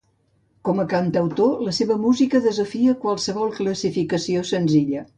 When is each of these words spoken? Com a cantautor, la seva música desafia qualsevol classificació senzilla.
Com 0.69 0.79
a 0.83 0.85
cantautor, 0.93 1.61
la 1.67 1.75
seva 1.81 1.99
música 2.07 2.43
desafia 2.49 2.99
qualsevol 3.07 3.57
classificació 3.63 4.47
senzilla. 4.55 5.09